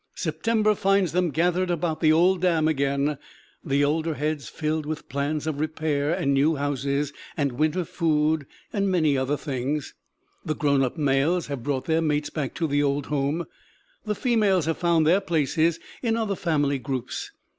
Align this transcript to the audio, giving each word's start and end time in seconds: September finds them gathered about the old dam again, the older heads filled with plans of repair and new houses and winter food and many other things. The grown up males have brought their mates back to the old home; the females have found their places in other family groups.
September 0.15 0.73
finds 0.73 1.11
them 1.11 1.29
gathered 1.29 1.69
about 1.69 1.99
the 1.99 2.11
old 2.11 2.41
dam 2.41 2.67
again, 2.67 3.19
the 3.63 3.83
older 3.85 4.15
heads 4.15 4.49
filled 4.49 4.83
with 4.83 5.07
plans 5.07 5.45
of 5.45 5.59
repair 5.59 6.11
and 6.11 6.33
new 6.33 6.55
houses 6.55 7.13
and 7.37 7.51
winter 7.51 7.85
food 7.85 8.47
and 8.73 8.89
many 8.89 9.15
other 9.15 9.37
things. 9.37 9.93
The 10.43 10.55
grown 10.55 10.81
up 10.81 10.97
males 10.97 11.45
have 11.45 11.61
brought 11.61 11.85
their 11.85 12.01
mates 12.01 12.31
back 12.31 12.55
to 12.55 12.65
the 12.67 12.81
old 12.81 13.05
home; 13.05 13.45
the 14.03 14.15
females 14.15 14.65
have 14.65 14.77
found 14.79 15.05
their 15.05 15.21
places 15.21 15.79
in 16.01 16.17
other 16.17 16.35
family 16.35 16.79
groups. 16.79 17.29